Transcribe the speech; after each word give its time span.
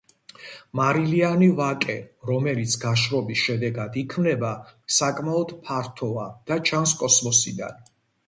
მარილიანი 0.77 1.49
ვაკე, 1.57 1.97
რომელიც 2.29 2.77
გაშრობის 2.85 3.43
შედეგად 3.49 3.99
იქმნება, 4.03 4.49
საკმაოდ 4.99 5.53
ფართოა 5.69 6.27
და 6.51 6.61
ჩანს 6.71 6.95
კოსმოსიდან. 7.03 7.77